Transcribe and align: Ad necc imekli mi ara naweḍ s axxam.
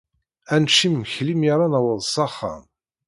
Ad 0.53 0.59
necc 0.63 0.79
imekli 0.87 1.35
mi 1.39 1.47
ara 1.53 1.67
naweḍ 1.73 1.99
s 2.13 2.15
axxam. 2.25 2.63